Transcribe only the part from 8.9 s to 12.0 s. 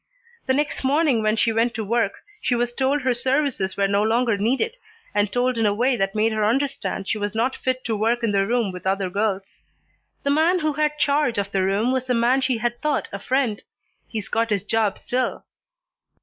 girls. The man who had charge of the room